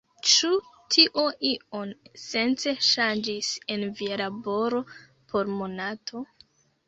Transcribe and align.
Ĉu 0.27 0.47
tio 0.93 1.25
ion 1.49 1.91
esence 2.19 2.73
ŝanĝis 2.87 3.51
en 3.75 3.85
via 3.99 4.17
laboro 4.23 4.83
por 5.35 5.55
Monato? 5.61 6.25